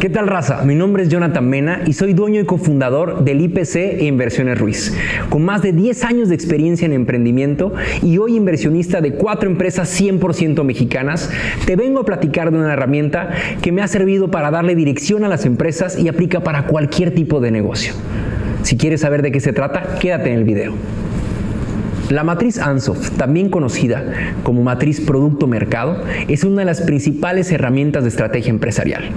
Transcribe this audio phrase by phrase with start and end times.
[0.00, 0.62] ¿Qué tal raza?
[0.64, 4.96] Mi nombre es Jonathan Mena y soy dueño y cofundador del IPC e Inversiones Ruiz,
[5.28, 10.00] con más de 10 años de experiencia en emprendimiento y hoy inversionista de cuatro empresas
[10.00, 11.30] 100% mexicanas,
[11.66, 13.28] te vengo a platicar de una herramienta
[13.60, 17.38] que me ha servido para darle dirección a las empresas y aplica para cualquier tipo
[17.38, 17.92] de negocio.
[18.62, 20.76] Si quieres saber de qué se trata, quédate en el video.
[22.10, 24.04] La matriz ANSOF, también conocida
[24.42, 29.10] como matriz producto-mercado, es una de las principales herramientas de estrategia empresarial.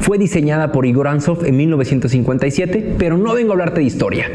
[0.00, 4.26] Fue diseñada por Igor Ansoff en 1957, pero no vengo a hablarte de historia,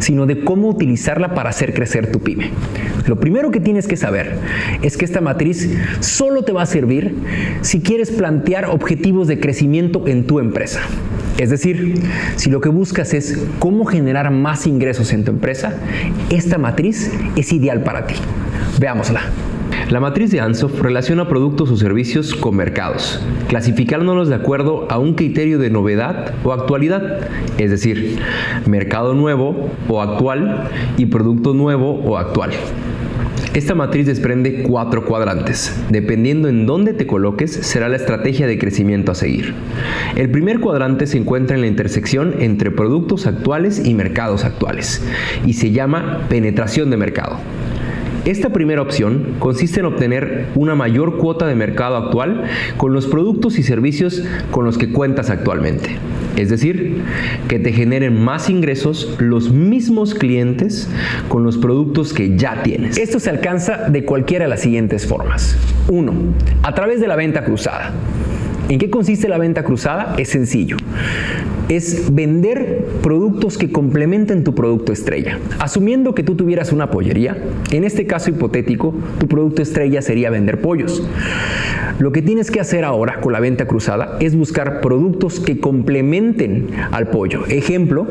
[0.00, 2.50] sino de cómo utilizarla para hacer crecer tu pyme.
[3.06, 4.38] Lo primero que tienes que saber
[4.82, 7.14] es que esta matriz solo te va a servir
[7.60, 10.80] si quieres plantear objetivos de crecimiento en tu empresa.
[11.38, 12.00] Es decir,
[12.36, 15.74] si lo que buscas es cómo generar más ingresos en tu empresa,
[16.30, 18.14] esta matriz es ideal para ti.
[18.78, 19.22] Veámosla.
[19.90, 25.14] La matriz de Ansoff relaciona productos o servicios con mercados, clasificándolos de acuerdo a un
[25.14, 27.28] criterio de novedad o actualidad,
[27.58, 28.18] es decir,
[28.66, 32.52] mercado nuevo o actual y producto nuevo o actual.
[33.54, 35.80] Esta matriz desprende cuatro cuadrantes.
[35.88, 39.54] Dependiendo en dónde te coloques, será la estrategia de crecimiento a seguir.
[40.16, 45.06] El primer cuadrante se encuentra en la intersección entre productos actuales y mercados actuales
[45.46, 47.38] y se llama penetración de mercado.
[48.24, 52.44] Esta primera opción consiste en obtener una mayor cuota de mercado actual
[52.76, 55.90] con los productos y servicios con los que cuentas actualmente.
[56.36, 57.02] Es decir,
[57.48, 60.88] que te generen más ingresos los mismos clientes
[61.28, 62.98] con los productos que ya tienes.
[62.98, 65.56] Esto se alcanza de cualquiera de las siguientes formas.
[65.88, 66.12] 1.
[66.62, 67.92] A través de la venta cruzada.
[68.68, 70.14] ¿En qué consiste la venta cruzada?
[70.18, 70.76] Es sencillo
[71.68, 75.38] es vender productos que complementen tu producto estrella.
[75.58, 77.36] Asumiendo que tú tuvieras una pollería,
[77.70, 81.02] en este caso hipotético, tu producto estrella sería vender pollos.
[81.98, 86.68] Lo que tienes que hacer ahora con la venta cruzada es buscar productos que complementen
[86.90, 87.46] al pollo.
[87.46, 88.06] Ejemplo,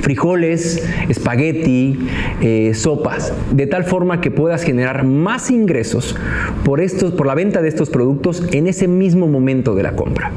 [0.00, 1.98] frijoles, espagueti,
[2.40, 6.16] eh, sopas, de tal forma que puedas generar más ingresos
[6.64, 10.30] por, estos, por la venta de estos productos en ese mismo momento de la compra.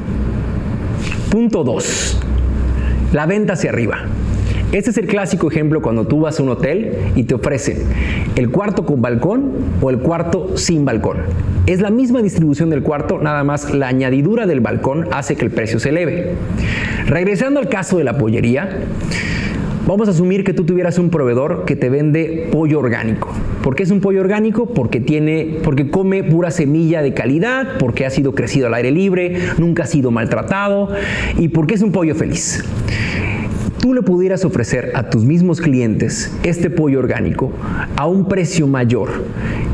[1.30, 2.20] Punto 2
[3.12, 3.98] la venta hacia arriba.
[4.72, 7.78] Este es el clásico ejemplo cuando tú vas a un hotel y te ofrecen
[8.36, 9.50] el cuarto con balcón
[9.80, 11.18] o el cuarto sin balcón.
[11.66, 15.50] Es la misma distribución del cuarto, nada más la añadidura del balcón hace que el
[15.50, 16.34] precio se eleve.
[17.06, 18.68] Regresando al caso de la pollería,
[19.86, 23.32] Vamos a asumir que tú tuvieras un proveedor que te vende pollo orgánico.
[23.62, 24.66] ¿Por qué es un pollo orgánico?
[24.66, 29.36] Porque tiene, porque come pura semilla de calidad, porque ha sido crecido al aire libre,
[29.58, 30.90] nunca ha sido maltratado
[31.38, 32.62] y porque es un pollo feliz
[33.80, 37.50] tú le pudieras ofrecer a tus mismos clientes este pollo orgánico
[37.96, 39.24] a un precio mayor,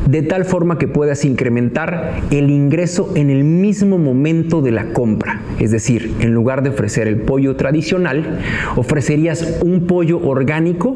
[0.07, 5.41] de tal forma que puedas incrementar el ingreso en el mismo momento de la compra.
[5.59, 8.39] Es decir, en lugar de ofrecer el pollo tradicional,
[8.75, 10.95] ofrecerías un pollo orgánico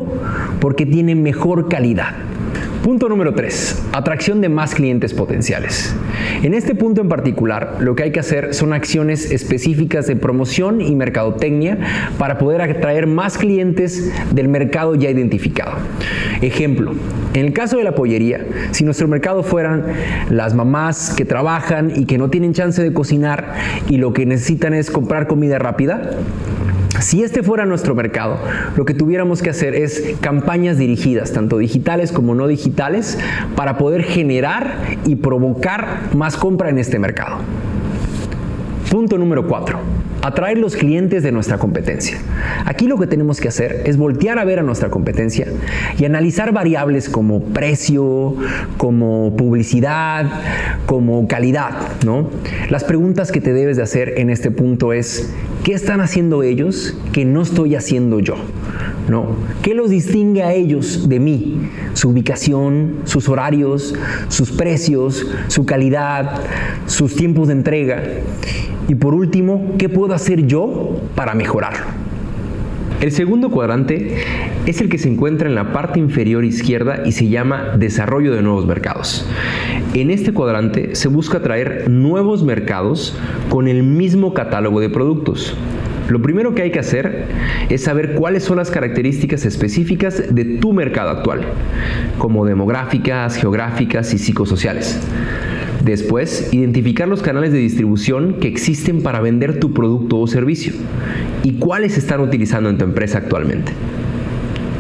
[0.59, 2.30] porque tiene mejor calidad.
[2.83, 3.89] Punto número 3.
[3.93, 5.95] Atracción de más clientes potenciales.
[6.41, 10.81] En este punto en particular, lo que hay que hacer son acciones específicas de promoción
[10.81, 11.77] y mercadotecnia
[12.17, 15.73] para poder atraer más clientes del mercado ya identificado.
[16.41, 16.93] Ejemplo,
[17.35, 19.85] en el caso de la pollería, si nuestro mercado fueran
[20.31, 23.53] las mamás que trabajan y que no tienen chance de cocinar
[23.89, 26.17] y lo que necesitan es comprar comida rápida,
[27.01, 28.37] si este fuera nuestro mercado,
[28.75, 33.17] lo que tuviéramos que hacer es campañas dirigidas, tanto digitales como no digitales,
[33.55, 34.75] para poder generar
[35.05, 37.37] y provocar más compra en este mercado.
[38.89, 39.79] Punto número 4
[40.21, 42.17] atraer los clientes de nuestra competencia.
[42.65, 45.47] Aquí lo que tenemos que hacer es voltear a ver a nuestra competencia
[45.97, 48.35] y analizar variables como precio,
[48.77, 50.27] como publicidad,
[50.85, 51.71] como calidad,
[52.05, 52.29] ¿no?
[52.69, 55.33] Las preguntas que te debes de hacer en este punto es
[55.63, 58.35] ¿qué están haciendo ellos que no estoy haciendo yo?
[59.09, 59.35] ¿No?
[59.61, 61.69] ¿Qué los distingue a ellos de mí?
[61.93, 63.95] Su ubicación, sus horarios,
[64.29, 66.39] sus precios, su calidad,
[66.85, 68.03] sus tiempos de entrega.
[68.87, 71.85] Y por último, ¿qué puedo hacer yo para mejorarlo?
[73.01, 74.17] El segundo cuadrante
[74.67, 78.43] es el que se encuentra en la parte inferior izquierda y se llama Desarrollo de
[78.43, 79.25] nuevos mercados.
[79.95, 83.17] En este cuadrante se busca atraer nuevos mercados
[83.49, 85.57] con el mismo catálogo de productos.
[86.09, 87.25] Lo primero que hay que hacer
[87.69, 91.41] es saber cuáles son las características específicas de tu mercado actual,
[92.19, 94.99] como demográficas, geográficas y psicosociales.
[95.83, 100.73] Después, identificar los canales de distribución que existen para vender tu producto o servicio
[101.43, 103.71] y cuáles están utilizando en tu empresa actualmente.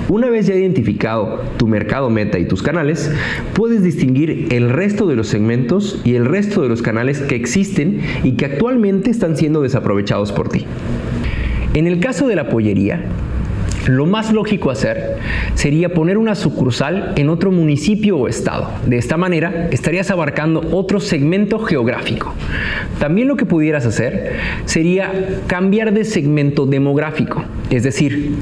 [0.09, 3.11] Una vez ya identificado tu mercado meta y tus canales,
[3.53, 8.01] puedes distinguir el resto de los segmentos y el resto de los canales que existen
[8.23, 10.65] y que actualmente están siendo desaprovechados por ti.
[11.73, 13.05] En el caso de la pollería,
[13.87, 15.17] lo más lógico hacer
[15.55, 18.69] sería poner una sucursal en otro municipio o estado.
[18.85, 22.33] De esta manera estarías abarcando otro segmento geográfico.
[22.99, 24.33] También lo que pudieras hacer
[24.65, 25.11] sería
[25.47, 27.43] cambiar de segmento demográfico.
[27.69, 28.35] Es decir,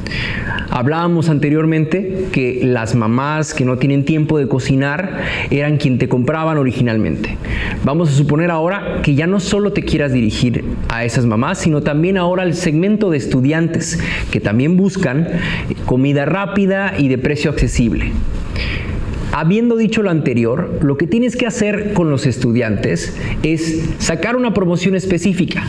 [0.70, 5.22] hablábamos anteriormente que las mamás que no tienen tiempo de cocinar
[5.52, 7.38] eran quien te compraban originalmente.
[7.84, 11.82] Vamos a suponer ahora que ya no solo te quieras dirigir a esas mamás, sino
[11.82, 14.00] también ahora al segmento de estudiantes
[14.32, 15.29] que también buscan
[15.86, 18.12] comida rápida y de precio accesible.
[19.31, 24.54] Habiendo dicho lo anterior, lo que tienes que hacer con los estudiantes es sacar una
[24.54, 25.64] promoción específica.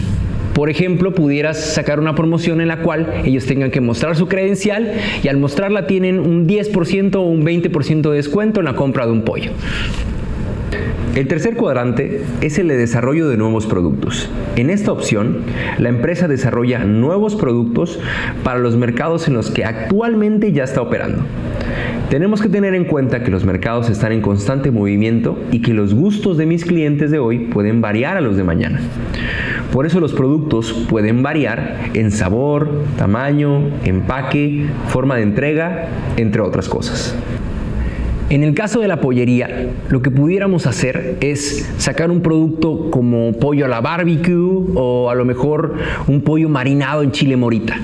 [0.54, 4.92] Por ejemplo, pudieras sacar una promoción en la cual ellos tengan que mostrar su credencial
[5.22, 9.12] y al mostrarla tienen un 10% o un 20% de descuento en la compra de
[9.12, 9.52] un pollo.
[11.16, 14.30] El tercer cuadrante es el de desarrollo de nuevos productos.
[14.54, 15.38] En esta opción,
[15.78, 17.98] la empresa desarrolla nuevos productos
[18.44, 21.24] para los mercados en los que actualmente ya está operando.
[22.10, 25.94] Tenemos que tener en cuenta que los mercados están en constante movimiento y que los
[25.94, 28.80] gustos de mis clientes de hoy pueden variar a los de mañana.
[29.72, 36.68] Por eso los productos pueden variar en sabor, tamaño, empaque, forma de entrega, entre otras
[36.68, 37.16] cosas.
[38.30, 43.32] En el caso de la pollería, lo que pudiéramos hacer es sacar un producto como
[43.32, 44.36] pollo a la barbecue
[44.76, 45.74] o a lo mejor
[46.06, 47.76] un pollo marinado en chile morita.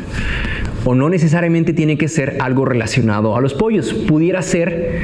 [0.84, 3.93] O no necesariamente tiene que ser algo relacionado a los pollos.
[3.93, 5.00] Pudiera ser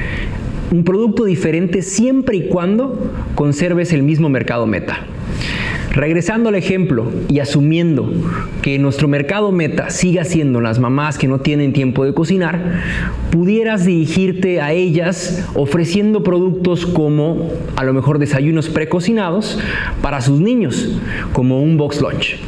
[0.71, 5.01] un producto diferente siempre y cuando conserves el mismo mercado meta.
[5.93, 8.11] Regresando al ejemplo y asumiendo
[8.63, 12.81] que nuestro mercado meta siga siendo las mamás que no tienen tiempo de cocinar,
[13.31, 19.59] pudieras dirigirte a ellas ofreciendo productos como a lo mejor desayunos precocinados
[20.01, 20.99] para sus niños,
[21.35, 22.39] como un box lunch.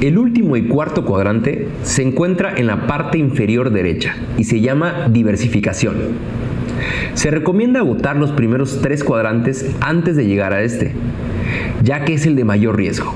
[0.00, 5.08] El último y cuarto cuadrante se encuentra en la parte inferior derecha y se llama
[5.10, 5.96] diversificación.
[7.14, 10.92] Se recomienda agotar los primeros tres cuadrantes antes de llegar a este,
[11.82, 13.14] ya que es el de mayor riesgo,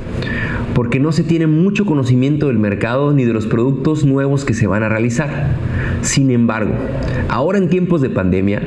[0.74, 4.66] porque no se tiene mucho conocimiento del mercado ni de los productos nuevos que se
[4.66, 5.56] van a realizar.
[6.04, 6.74] Sin embargo,
[7.30, 8.60] ahora en tiempos de pandemia,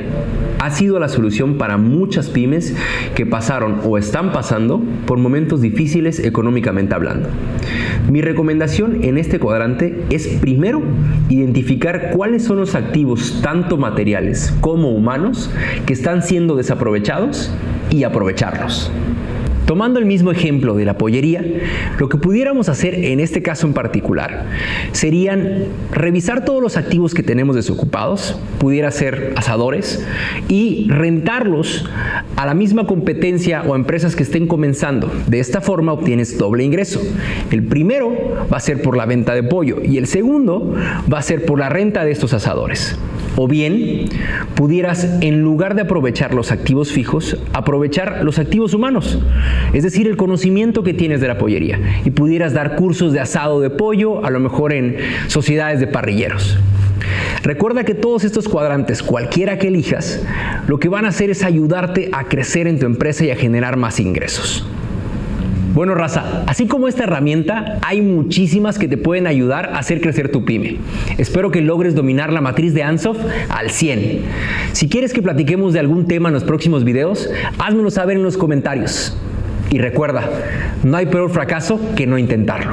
[0.58, 2.74] ha sido la solución para muchas pymes
[3.14, 7.28] que pasaron o están pasando por momentos difíciles económicamente hablando.
[8.10, 10.82] Mi recomendación en este cuadrante es primero
[11.28, 15.48] identificar cuáles son los activos tanto materiales como humanos
[15.86, 17.52] que están siendo desaprovechados
[17.88, 18.90] y aprovecharlos.
[19.68, 21.44] Tomando el mismo ejemplo de la pollería,
[21.98, 24.46] lo que pudiéramos hacer en este caso en particular
[24.92, 30.02] serían revisar todos los activos que tenemos desocupados, pudiera ser asadores,
[30.48, 31.84] y rentarlos
[32.36, 35.12] a la misma competencia o a empresas que estén comenzando.
[35.26, 37.02] De esta forma obtienes doble ingreso.
[37.50, 38.10] El primero
[38.50, 40.74] va a ser por la venta de pollo y el segundo
[41.12, 42.96] va a ser por la renta de estos asadores.
[43.40, 44.06] O bien,
[44.56, 49.20] pudieras, en lugar de aprovechar los activos fijos, aprovechar los activos humanos,
[49.72, 53.60] es decir, el conocimiento que tienes de la pollería, y pudieras dar cursos de asado
[53.60, 54.96] de pollo, a lo mejor en
[55.28, 56.58] sociedades de parrilleros.
[57.44, 60.20] Recuerda que todos estos cuadrantes, cualquiera que elijas,
[60.66, 63.76] lo que van a hacer es ayudarte a crecer en tu empresa y a generar
[63.76, 64.66] más ingresos.
[65.74, 70.30] Bueno, raza, así como esta herramienta, hay muchísimas que te pueden ayudar a hacer crecer
[70.30, 70.76] tu pyme.
[71.18, 74.22] Espero que logres dominar la matriz de Ansoft al 100.
[74.72, 78.36] Si quieres que platiquemos de algún tema en los próximos videos, házmelo saber en los
[78.36, 79.16] comentarios.
[79.70, 80.28] Y recuerda,
[80.82, 82.70] no hay peor fracaso que no intentarlo.